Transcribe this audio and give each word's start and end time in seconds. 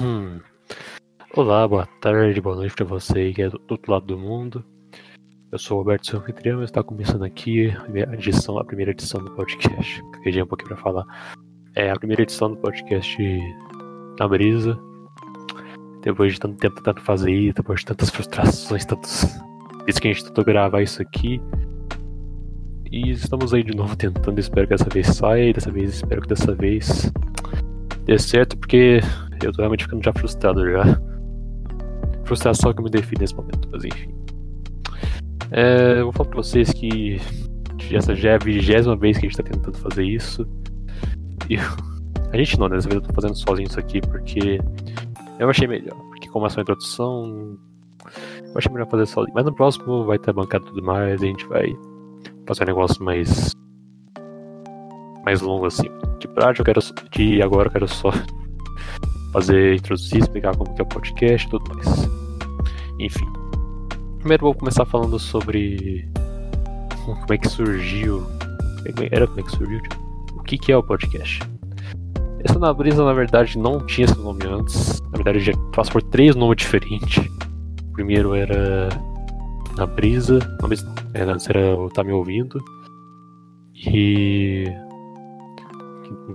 Hum. 0.00 0.40
Olá, 1.36 1.68
boa 1.68 1.86
tarde, 2.00 2.40
boa 2.40 2.56
noite 2.56 2.74
pra 2.74 2.84
você 2.84 3.32
que 3.32 3.42
é 3.42 3.48
do 3.48 3.60
outro 3.70 3.92
lado 3.92 4.06
do 4.06 4.18
mundo. 4.18 4.64
Eu 5.52 5.58
sou 5.58 5.76
o 5.76 5.80
Roberto, 5.80 6.06
seu 6.06 6.22
e 6.26 6.64
está 6.64 6.82
começando 6.82 7.22
aqui 7.22 7.72
a 8.08 8.14
edição, 8.14 8.58
a 8.58 8.64
primeira 8.64 8.90
edição 8.90 9.22
do 9.22 9.30
podcast. 9.30 10.02
Fiquei 10.24 10.42
um 10.42 10.46
pouquinho 10.46 10.70
pra 10.70 10.78
falar. 10.78 11.04
É 11.76 11.90
a 11.90 11.96
primeira 11.96 12.22
edição 12.22 12.50
do 12.50 12.56
podcast 12.56 13.16
na 14.18 14.26
brisa. 14.26 14.76
Depois 16.02 16.32
de 16.32 16.40
tanto 16.40 16.56
tempo 16.56 16.76
tentando 16.76 17.00
fazer 17.00 17.30
isso, 17.30 17.54
depois 17.54 17.80
de 17.80 17.86
tantas 17.86 18.10
frustrações, 18.10 18.84
tantos. 18.84 19.24
Isso 19.86 20.00
que 20.00 20.08
a 20.08 20.12
gente 20.12 20.24
tentou 20.24 20.44
gravar 20.44 20.82
isso 20.82 21.00
aqui. 21.00 21.40
E 22.90 23.12
estamos 23.12 23.54
aí 23.54 23.62
de 23.62 23.76
novo 23.76 23.94
tentando, 23.94 24.40
espero 24.40 24.66
que 24.66 24.74
dessa 24.74 24.90
vez 24.90 25.06
saia, 25.06 25.52
dessa 25.52 25.70
vez 25.70 25.94
espero 25.94 26.22
que 26.22 26.28
dessa 26.28 26.52
vez 26.52 27.12
dê 28.04 28.18
certo, 28.18 28.56
porque 28.58 29.00
eu 29.44 29.52
tô 29.52 29.62
realmente 29.62 29.84
ficando 29.84 30.04
já 30.04 30.12
frustrado 30.12 30.70
já. 30.70 30.82
Frustração 32.24 32.72
que 32.72 32.82
me 32.82 32.90
define 32.90 33.20
nesse 33.20 33.34
momento, 33.34 33.68
mas 33.70 33.84
enfim. 33.84 34.14
É, 35.50 36.00
eu 36.00 36.04
vou 36.04 36.12
falar 36.12 36.30
pra 36.30 36.38
vocês 36.38 36.72
que 36.72 37.20
essa 37.92 38.14
já 38.14 38.30
é 38.30 38.34
a 38.34 38.38
vigésima 38.38 38.96
vez 38.96 39.18
que 39.18 39.26
a 39.26 39.28
gente 39.28 39.36
tá 39.36 39.42
tentando 39.42 39.76
fazer 39.78 40.04
isso. 40.04 40.46
E 41.48 41.56
a 42.32 42.36
gente 42.36 42.58
não, 42.58 42.68
né? 42.68 42.76
Dessa 42.76 42.88
vez 42.88 43.00
eu 43.00 43.06
tô 43.06 43.14
fazendo 43.14 43.34
sozinho 43.36 43.68
isso 43.68 43.78
aqui 43.78 44.00
porque 44.00 44.58
eu 45.38 45.48
achei 45.48 45.66
melhor. 45.66 45.96
Porque 46.08 46.28
como 46.28 46.46
é 46.46 46.48
só 46.48 46.60
introdução, 46.60 47.58
eu 48.42 48.52
achei 48.56 48.72
melhor 48.72 48.88
fazer 48.88 49.06
sozinho. 49.06 49.34
Mas 49.34 49.44
no 49.44 49.54
próximo 49.54 50.04
vai 50.04 50.18
ter 50.18 50.32
bancada 50.32 50.64
e 50.64 50.68
tudo 50.68 50.82
mais, 50.82 51.22
a 51.22 51.26
gente 51.26 51.46
vai 51.46 51.76
fazer 52.46 52.64
um 52.64 52.66
negócio 52.66 53.04
mais. 53.04 53.52
mais 55.24 55.40
longo 55.40 55.66
assim. 55.66 55.88
De 56.18 56.28
prática, 56.28 56.62
eu 56.62 56.64
quero. 56.64 56.80
De 57.10 57.42
agora 57.42 57.68
eu 57.68 57.72
quero 57.72 57.88
só 57.88 58.10
fazer 59.34 59.74
introduzir, 59.74 60.20
explicar 60.20 60.56
como 60.56 60.72
que 60.72 60.80
é 60.80 60.84
o 60.84 60.86
podcast 60.86 61.46
e 61.46 61.50
tudo 61.50 61.74
mais. 61.74 62.08
Enfim. 63.00 63.26
Primeiro 64.20 64.44
vou 64.44 64.54
começar 64.54 64.86
falando 64.86 65.18
sobre 65.18 66.08
como 67.04 67.26
é 67.30 67.36
que 67.36 67.48
surgiu. 67.48 68.24
Era 69.10 69.26
como 69.26 69.40
é 69.40 69.42
que 69.42 69.50
surgiu? 69.50 69.82
Tipo, 69.82 69.96
o 70.36 70.42
que, 70.44 70.56
que 70.56 70.72
é 70.72 70.76
o 70.76 70.82
podcast? 70.82 71.40
Essa 72.44 72.58
na 72.58 72.72
brisa, 72.72 73.04
na 73.04 73.12
verdade, 73.12 73.58
não 73.58 73.84
tinha 73.84 74.04
esse 74.04 74.18
nome 74.18 74.46
antes. 74.46 75.02
Na 75.10 75.16
verdade, 75.18 75.40
já 75.40 75.52
passou 75.74 75.94
por 75.94 76.02
três 76.02 76.36
nomes 76.36 76.58
diferentes. 76.58 77.26
O 77.88 77.92
primeiro 77.92 78.34
era 78.34 78.88
Na 79.76 79.86
Brisa. 79.86 80.38
Era, 81.12 81.32
antes 81.32 81.48
era 81.48 81.74
o 81.74 81.88
Tá 81.88 82.04
Me 82.04 82.12
Ouvindo. 82.12 82.62
E 83.74 84.64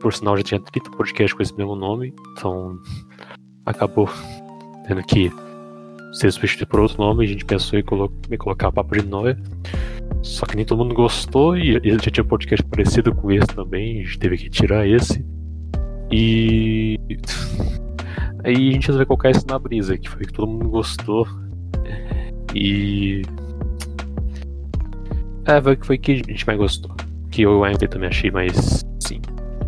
por 0.00 0.12
sinal 0.12 0.36
já 0.36 0.42
tinha 0.42 0.60
30 0.60 0.90
podcasts 0.90 1.32
com 1.32 1.42
esse 1.42 1.56
mesmo 1.56 1.74
nome, 1.74 2.14
então 2.32 2.78
acabou 3.64 4.08
tendo 4.86 5.02
que 5.04 5.30
ser 6.12 6.30
substituído 6.30 6.70
por 6.70 6.80
outro 6.80 6.98
nome, 6.98 7.24
a 7.24 7.28
gente 7.28 7.44
pensou 7.44 7.78
em, 7.78 7.82
colo 7.82 8.12
colocar 8.38 8.70
Papo 8.70 8.96
de 8.96 9.06
Noia. 9.06 9.38
Só 10.22 10.46
que 10.46 10.54
nem 10.54 10.64
todo 10.64 10.78
mundo 10.78 10.94
gostou 10.94 11.56
e 11.56 11.76
ele 11.76 11.98
já 11.98 12.10
tinha 12.10 12.22
um 12.22 12.28
podcast 12.28 12.64
parecido 12.66 13.14
com 13.14 13.32
esse 13.32 13.46
também, 13.48 14.00
a 14.00 14.04
gente 14.04 14.18
teve 14.18 14.36
que 14.36 14.50
tirar 14.50 14.86
esse. 14.86 15.24
E 16.10 16.96
aí 18.44 18.68
a 18.68 18.72
gente 18.72 18.86
resolveu 18.86 19.06
colocar 19.06 19.30
esse 19.30 19.46
na 19.46 19.58
brisa, 19.58 19.96
que 19.96 20.08
foi 20.08 20.26
que 20.26 20.32
todo 20.32 20.46
mundo 20.46 20.68
gostou. 20.68 21.26
E. 22.54 23.22
É, 25.46 25.84
foi 25.84 25.98
que 25.98 26.12
a 26.12 26.16
gente 26.16 26.46
mais 26.46 26.58
gostou. 26.58 26.94
Que 27.30 27.42
eu 27.42 27.64
ainda 27.64 27.88
também 27.88 28.10
achei 28.10 28.30
mais, 28.30 28.84
sim, 29.00 29.20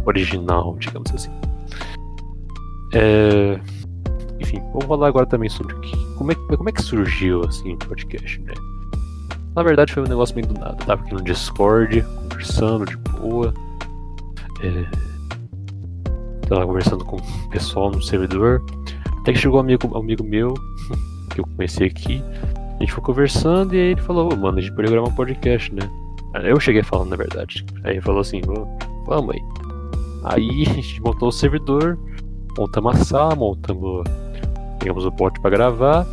original, 0.07 0.77
digamos 0.79 1.13
assim. 1.15 1.31
É... 2.93 3.59
Enfim, 4.41 4.61
vamos 4.73 4.85
falar 4.87 5.09
agora 5.09 5.27
também 5.27 5.49
sobre 5.49 5.75
como 6.17 6.33
é, 6.33 6.35
como 6.35 6.69
é 6.69 6.73
que 6.73 6.83
surgiu 6.83 7.43
assim 7.45 7.75
o 7.75 7.79
podcast, 7.79 8.41
né? 8.43 8.53
Na 9.55 9.63
verdade 9.63 9.93
foi 9.93 10.03
um 10.03 10.07
negócio 10.07 10.35
meio 10.35 10.49
do 10.49 10.59
nada. 10.59 10.77
Tava 10.85 11.03
aqui 11.03 11.15
no 11.15 11.23
Discord, 11.23 12.03
conversando 12.03 12.85
de 12.85 12.97
boa. 12.97 13.55
É... 14.63 14.87
Tava 16.49 16.67
conversando 16.67 17.05
com 17.05 17.17
o 17.17 17.51
pessoal 17.51 17.91
no 17.91 18.03
servidor. 18.03 18.63
Até 19.21 19.33
que 19.33 19.39
chegou 19.39 19.59
um 19.59 19.61
amigo, 19.61 19.89
um 19.89 19.99
amigo 19.99 20.25
meu, 20.25 20.55
que 21.33 21.41
eu 21.41 21.47
conheci 21.57 21.85
aqui. 21.85 22.23
A 22.77 22.81
gente 22.81 22.93
foi 22.93 23.03
conversando 23.03 23.75
e 23.75 23.79
aí 23.79 23.91
ele 23.93 24.03
falou, 24.03 24.29
oh, 24.33 24.37
mano, 24.37 24.59
a 24.59 24.61
gente 24.61 24.71
poderia 24.73 24.93
gravar 24.93 25.09
um 25.09 25.15
podcast, 25.15 25.73
né? 25.73 25.89
Eu 26.43 26.59
cheguei 26.59 26.83
falando, 26.83 27.11
na 27.11 27.17
verdade. 27.17 27.65
Aí 27.85 27.93
ele 27.93 28.01
falou 28.01 28.21
assim, 28.21 28.41
vamos 29.07 29.35
aí. 29.35 29.54
Aí 30.25 30.63
a 30.63 30.73
gente 30.75 31.03
montou 31.03 31.29
o 31.29 31.33
servidor, 31.33 31.99
montamos 32.57 32.97
a 32.97 33.05
sala, 33.05 33.37
montamos. 33.37 34.05
Pegamos 34.79 35.05
o 35.05 35.11
bot 35.11 35.39
pra 35.41 35.51
gravar. 35.51 36.07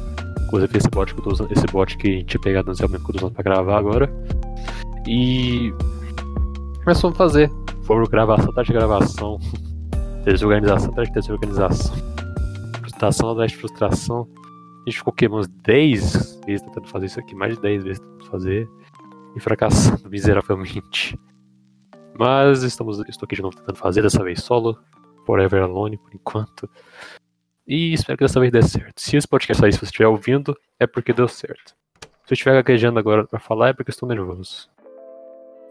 Inclusive 0.45 0.77
esse 0.77 0.89
bot 0.89 1.13
que 1.13 1.19
eu 1.19 1.23
tô 1.23 1.31
usando, 1.31 1.51
esse 1.51 1.65
bot 1.67 1.97
que 1.97 2.07
a 2.07 2.11
gente 2.11 2.25
tinha 2.25 2.41
pegado 2.41 2.71
no 2.71 2.77
mesmo 2.77 3.05
que 3.05 3.11
eu 3.11 3.15
tô 3.15 3.25
usando 3.25 3.33
pra 3.33 3.43
gravar 3.43 3.77
agora. 3.77 4.13
E 5.07 5.73
começamos 6.83 7.15
a 7.15 7.17
fazer. 7.17 7.49
Foram 7.83 8.03
gravação 8.05 8.49
atrás 8.49 8.67
de 8.67 8.73
gravação. 8.73 9.39
Desorganização 10.25 10.91
atrás 10.91 11.07
de 11.07 11.15
desorganização. 11.15 11.95
Frustração 12.81 13.29
atrás 13.31 13.51
de 13.51 13.57
frustração. 13.57 14.27
A 14.85 14.89
gente 14.89 14.97
ficou 14.97 15.13
queimando 15.13 15.47
10 15.63 16.41
vezes 16.45 16.61
tentando 16.61 16.87
fazer 16.87 17.05
isso 17.05 17.19
aqui, 17.19 17.33
mais 17.33 17.55
de 17.55 17.61
10 17.61 17.83
vezes 17.83 17.99
tentando 17.99 18.25
fazer. 18.25 18.69
E 19.35 19.39
fracassando 19.39 20.07
miseravelmente. 20.11 21.17
Mas 22.17 22.63
estamos, 22.63 22.99
estou 23.07 23.25
aqui 23.25 23.35
de 23.35 23.41
novo 23.41 23.55
tentando 23.55 23.77
fazer, 23.77 24.01
dessa 24.01 24.23
vez 24.23 24.43
solo. 24.43 24.77
Forever 25.25 25.63
Alone, 25.63 25.97
por 25.97 26.13
enquanto. 26.13 26.69
E 27.67 27.93
espero 27.93 28.17
que 28.17 28.23
dessa 28.23 28.39
vez 28.39 28.51
dê 28.51 28.61
certo. 28.61 28.99
Se 28.99 29.15
esse 29.15 29.27
podcast 29.27 29.61
sair, 29.61 29.71
se 29.71 29.79
você 29.79 29.85
estiver 29.85 30.07
ouvindo, 30.07 30.57
é 30.79 30.87
porque 30.87 31.13
deu 31.13 31.27
certo. 31.27 31.75
Se 32.25 32.31
eu 32.31 32.33
estiver 32.33 32.53
gaguejando 32.55 32.99
agora 32.99 33.25
para 33.25 33.39
falar, 33.39 33.69
é 33.69 33.73
porque 33.73 33.91
estou 33.91 34.09
nervoso. 34.09 34.69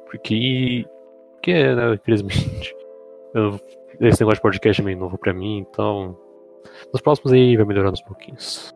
Porque. 0.06 0.86
Porque, 1.34 1.74
né, 1.74 1.94
infelizmente. 1.94 2.74
Eu, 3.34 3.60
esse 4.00 4.20
negócio 4.20 4.36
de 4.36 4.42
podcast 4.42 4.80
é 4.80 4.84
meio 4.84 4.98
novo 4.98 5.18
pra 5.18 5.32
mim, 5.32 5.58
então. 5.58 6.18
Nos 6.92 7.00
próximos 7.02 7.32
aí 7.32 7.56
vai 7.56 7.66
melhorando 7.66 7.94
uns 7.94 8.02
pouquinhos. 8.02 8.74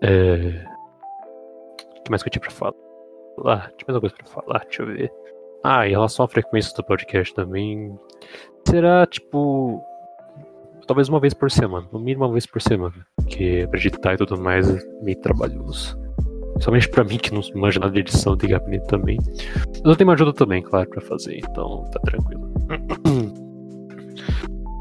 É. 0.00 0.66
O 1.98 2.02
que 2.02 2.10
mais 2.10 2.22
que 2.22 2.28
eu 2.28 2.32
tinha 2.32 2.42
pra 2.42 2.50
falar? 2.50 2.74
Tinha 3.76 3.86
mais 3.86 3.94
alguma 3.94 4.00
coisa 4.00 4.16
pra 4.16 4.26
falar? 4.26 4.58
Deixa 4.64 4.82
eu 4.82 4.86
ver. 4.86 5.12
Ah, 5.64 5.86
em 5.86 5.90
relação 5.90 6.24
à 6.24 6.28
frequência 6.28 6.74
do 6.74 6.84
podcast 6.84 7.34
também, 7.34 7.96
será 8.66 9.06
tipo. 9.06 9.82
Talvez 10.86 11.08
uma 11.08 11.20
vez 11.20 11.32
por 11.32 11.50
semana, 11.50 11.86
no 11.92 12.00
mínimo 12.00 12.24
uma 12.24 12.32
vez 12.32 12.44
por 12.44 12.60
semana. 12.60 12.94
Porque 13.16 13.66
pra 13.70 13.78
editar 13.78 14.14
e 14.14 14.16
tudo 14.16 14.38
mais 14.40 14.68
é 14.68 14.78
meio 15.02 15.20
trabalhoso. 15.20 15.96
Principalmente 16.54 16.88
pra 16.88 17.04
mim 17.04 17.18
que 17.18 17.32
não 17.32 17.40
manja 17.54 17.78
nada 17.78 17.92
de 17.92 18.00
edição, 18.00 18.36
tem 18.36 18.50
gabinete 18.50 18.86
também. 18.88 19.16
Mas 19.24 19.84
eu 19.84 19.96
tenho 19.96 20.08
uma 20.08 20.14
ajuda 20.14 20.32
também, 20.32 20.60
claro, 20.60 20.88
pra 20.90 21.00
fazer, 21.00 21.38
então 21.38 21.88
tá 21.92 22.00
tranquilo. 22.00 22.52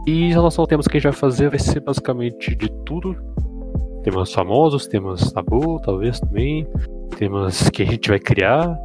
E 0.08 0.24
em 0.24 0.32
relação 0.32 0.64
ao 0.64 0.68
temas 0.68 0.88
que 0.88 0.98
a 0.98 1.00
gente 1.00 1.12
vai 1.12 1.18
fazer, 1.18 1.50
vai 1.50 1.60
ser 1.60 1.80
basicamente 1.80 2.56
de 2.56 2.70
tudo. 2.86 3.16
Temas 4.04 4.34
famosos, 4.34 4.88
temas 4.88 5.32
tabu, 5.32 5.80
talvez 5.82 6.20
também. 6.20 6.68
Temas 7.18 7.70
que 7.70 7.84
a 7.84 7.86
gente 7.86 8.10
vai 8.10 8.20
criar 8.20 8.76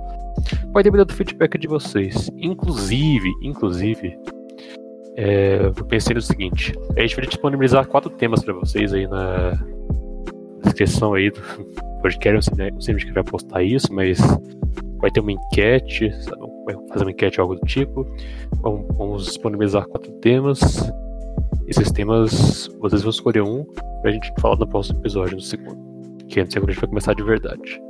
Vai 0.73 0.83
depender 0.83 1.05
do 1.05 1.13
feedback 1.13 1.59
de 1.59 1.67
vocês. 1.67 2.31
Inclusive, 2.39 3.31
inclusive, 3.43 4.17
é, 5.17 5.73
eu 5.77 5.85
pensei 5.87 6.15
no 6.15 6.21
seguinte: 6.21 6.73
a 6.97 7.01
gente 7.01 7.17
vai 7.17 7.27
disponibilizar 7.27 7.87
quatro 7.87 8.11
temas 8.11 8.45
para 8.45 8.55
vocês 8.55 8.93
aí 8.93 9.07
na 9.07 9.53
descrição 10.63 11.15
aí 11.15 11.31
do 11.31 11.41
podcast. 12.03 12.51
Não 12.57 12.81
sei 12.81 12.95
onde 12.95 13.07
que 13.07 13.13
vai 13.13 13.25
postar 13.25 13.63
isso, 13.63 13.93
mas 13.93 14.19
vai 14.99 15.11
ter 15.11 15.21
uma 15.21 15.33
enquete, 15.33 16.13
sabe? 16.23 16.47
vai 16.67 16.75
fazer 16.89 17.05
uma 17.05 17.11
enquete 17.13 17.41
algo 17.41 17.55
do 17.55 17.61
tipo. 17.63 18.07
Vamos, 18.61 18.87
vamos 18.97 19.25
disponibilizar 19.25 19.87
quatro 19.87 20.13
temas. 20.21 20.61
Esses 21.67 21.91
temas, 21.91 22.69
vocês 22.81 23.03
vão 23.03 23.11
escolher 23.11 23.43
um 23.43 23.65
pra 24.03 24.11
gente 24.11 24.33
falar 24.41 24.57
no 24.57 24.69
próximo 24.69 24.99
episódio, 25.01 25.37
no 25.37 25.41
segundo. 25.41 25.79
Que 26.29 26.43
no 26.43 26.51
segundo 26.51 26.69
a 26.69 26.73
gente 26.73 26.81
vai 26.81 26.89
começar 26.89 27.15
de 27.15 27.23
verdade. 27.23 27.81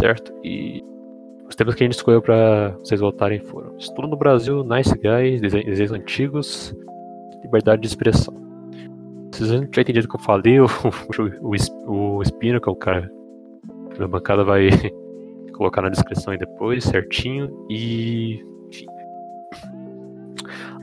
Certo? 0.00 0.32
E 0.42 0.82
os 1.48 1.54
temas 1.54 1.74
que 1.74 1.84
a 1.84 1.86
gente 1.86 1.96
escolheu 1.96 2.20
para 2.20 2.70
vocês 2.78 3.00
votarem 3.00 3.40
foram 3.40 3.76
Estudo 3.78 4.08
no 4.08 4.16
Brasil, 4.16 4.64
Nice 4.64 4.94
Guys, 4.94 5.40
Desenhos 5.40 5.92
Antigos, 5.92 6.74
Liberdade 7.42 7.82
de 7.82 7.88
Expressão. 7.88 8.34
Vocês 9.32 9.50
não 9.50 9.60
tiverem 9.66 9.82
entendido 9.82 10.06
o 10.06 10.08
que 10.08 10.16
eu 10.16 10.20
falei, 10.20 10.58
o, 10.60 10.66
o, 10.66 12.16
o 12.16 12.22
Espino, 12.22 12.60
que 12.60 12.68
é 12.68 12.72
o 12.72 12.76
cara 12.76 13.10
da 13.98 14.08
bancada, 14.08 14.44
vai 14.44 14.68
colocar 15.54 15.82
na 15.82 15.88
descrição 15.88 16.32
aí 16.32 16.38
depois, 16.38 16.84
certinho. 16.84 17.66
E. 17.70 18.44
Enfim. 18.68 18.86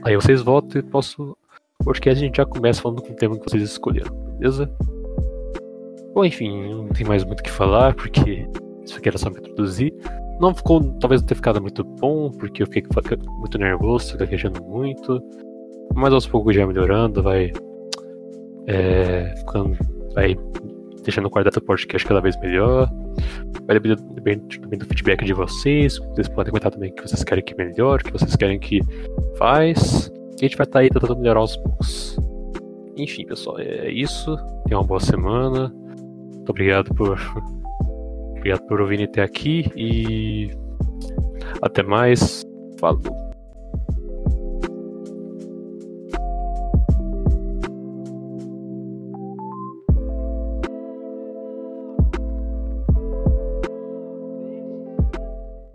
Aí 0.04 0.14
vocês 0.16 0.42
votam 0.42 0.80
e 0.80 0.82
posso. 0.82 1.36
O 1.80 1.84
podcast 1.84 2.22
a 2.22 2.26
gente 2.26 2.36
já 2.36 2.46
começa 2.46 2.80
falando 2.80 3.02
com 3.02 3.12
o 3.12 3.16
tema 3.16 3.38
que 3.38 3.50
vocês 3.50 3.62
escolheram, 3.62 4.14
beleza? 4.38 4.70
Bom, 6.14 6.24
enfim, 6.24 6.72
não 6.72 6.88
tem 6.88 7.04
mais 7.04 7.24
muito 7.24 7.40
o 7.40 7.42
que 7.42 7.50
falar, 7.50 7.94
porque 7.94 8.48
isso 8.84 8.96
aqui 8.96 9.08
era 9.08 9.18
só 9.18 9.28
pra 9.28 9.40
introduzir. 9.40 9.92
Não 10.40 10.54
ficou, 10.54 10.82
talvez 11.00 11.20
não 11.20 11.28
tenha 11.28 11.36
ficado 11.36 11.60
muito 11.60 11.84
bom, 11.84 12.30
porque 12.30 12.62
eu 12.62 12.66
fiquei 12.66 12.82
muito 13.38 13.58
nervoso, 13.58 14.16
gaguejando 14.16 14.62
muito. 14.64 15.22
Mas 15.94 16.12
aos 16.12 16.26
poucos 16.26 16.54
já 16.54 16.66
melhorando, 16.66 17.22
vai. 17.22 17.52
É, 18.66 19.34
ficando, 19.36 19.76
vai 20.14 20.34
deixando 21.02 21.26
o 21.26 21.30
quadrado 21.30 21.60
do 21.60 21.64
podcast 21.64 22.06
cada 22.06 22.20
vez 22.20 22.38
melhor. 22.40 22.90
Vai 23.66 23.78
depender 23.78 23.96
também 23.96 24.38
do 24.78 24.86
feedback 24.86 25.24
de 25.24 25.32
vocês. 25.32 25.98
Vocês 25.98 26.28
podem 26.28 26.50
comentar 26.50 26.72
também 26.72 26.90
o 26.90 26.94
que 26.94 27.02
vocês 27.02 27.22
querem 27.22 27.44
que 27.44 27.54
melhore, 27.54 28.02
o 28.02 28.06
que 28.06 28.12
vocês 28.12 28.34
querem 28.34 28.58
que 28.58 28.80
faz. 29.36 30.10
E 30.40 30.44
a 30.44 30.48
gente 30.48 30.56
vai 30.56 30.64
estar 30.64 30.78
tá 30.78 30.78
aí 30.80 30.90
tentando 30.90 31.16
melhorar 31.16 31.40
aos 31.40 31.56
poucos. 31.56 32.18
Enfim, 32.96 33.26
pessoal, 33.26 33.58
é 33.58 33.90
isso. 33.90 34.36
Tenham 34.66 34.80
uma 34.80 34.86
boa 34.86 35.00
semana. 35.00 35.72
Muito 36.34 36.50
obrigado 36.50 36.94
por. 36.94 37.18
Obrigado 38.44 38.66
por 38.66 38.80
ouvirem 38.80 39.06
até 39.06 39.22
aqui 39.22 39.64
e. 39.74 40.50
Até 41.62 41.82
mais. 41.82 42.44
Falou. 42.78 43.23